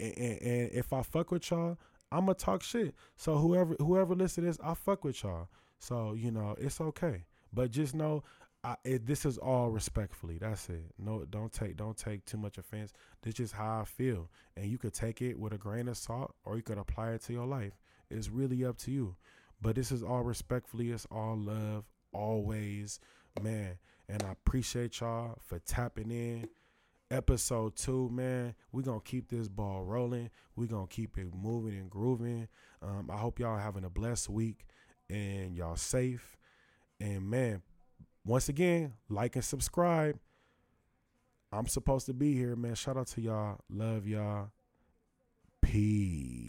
and, 0.00 0.16
and, 0.16 0.42
and 0.42 0.70
if 0.72 0.92
I 0.92 1.02
fuck 1.02 1.30
with 1.30 1.50
y'all, 1.50 1.78
I'ma 2.10 2.32
talk 2.32 2.62
shit. 2.62 2.94
So 3.16 3.36
whoever 3.36 3.74
whoever 3.78 4.14
listen 4.14 4.44
to 4.44 4.50
this, 4.50 4.58
I 4.64 4.74
fuck 4.74 5.04
with 5.04 5.22
y'all. 5.22 5.48
So 5.78 6.14
you 6.14 6.30
know, 6.30 6.56
it's 6.58 6.80
okay. 6.80 7.24
But 7.52 7.70
just 7.70 7.94
know 7.94 8.24
I, 8.64 8.76
it, 8.84 9.06
this 9.06 9.26
is 9.26 9.38
all 9.38 9.70
respectfully. 9.70 10.38
That's 10.38 10.68
it. 10.68 10.84
No, 10.98 11.24
don't 11.24 11.52
take 11.52 11.76
don't 11.76 11.96
take 11.96 12.24
too 12.24 12.36
much 12.36 12.58
offense. 12.58 12.92
This 13.22 13.40
is 13.40 13.52
how 13.52 13.80
I 13.80 13.84
feel, 13.84 14.30
and 14.56 14.66
you 14.66 14.78
could 14.78 14.94
take 14.94 15.20
it 15.20 15.38
with 15.38 15.52
a 15.52 15.58
grain 15.58 15.88
of 15.88 15.96
salt, 15.96 16.34
or 16.44 16.56
you 16.56 16.62
could 16.62 16.78
apply 16.78 17.12
it 17.12 17.22
to 17.22 17.32
your 17.32 17.46
life. 17.46 17.72
It's 18.10 18.28
really 18.28 18.64
up 18.64 18.78
to 18.78 18.90
you. 18.92 19.16
But 19.60 19.76
this 19.76 19.90
is 19.90 20.02
all 20.02 20.22
respectfully. 20.22 20.90
It's 20.90 21.06
all 21.10 21.36
love, 21.36 21.84
always, 22.12 23.00
man. 23.40 23.78
And 24.08 24.22
I 24.22 24.32
appreciate 24.32 25.00
y'all 25.00 25.38
for 25.40 25.58
tapping 25.60 26.10
in. 26.10 26.48
Episode 27.10 27.76
two, 27.76 28.08
man. 28.10 28.54
We're 28.70 28.82
gonna 28.82 29.00
keep 29.00 29.28
this 29.28 29.48
ball 29.48 29.82
rolling. 29.84 30.30
We're 30.56 30.66
gonna 30.66 30.86
keep 30.86 31.18
it 31.18 31.34
moving 31.34 31.78
and 31.78 31.90
grooving. 31.90 32.48
Um, 32.80 33.10
I 33.12 33.16
hope 33.16 33.38
y'all 33.38 33.58
having 33.58 33.84
a 33.84 33.90
blessed 33.90 34.28
week 34.28 34.66
and 35.10 35.54
y'all 35.54 35.76
safe. 35.76 36.36
And 37.00 37.28
man, 37.28 37.62
once 38.24 38.48
again, 38.48 38.94
like 39.08 39.36
and 39.36 39.44
subscribe. 39.44 40.18
I'm 41.52 41.66
supposed 41.66 42.06
to 42.06 42.14
be 42.14 42.34
here, 42.34 42.56
man. 42.56 42.74
Shout 42.74 42.96
out 42.96 43.08
to 43.08 43.20
y'all. 43.20 43.58
Love 43.68 44.06
y'all. 44.06 44.50
Peace. 45.60 46.48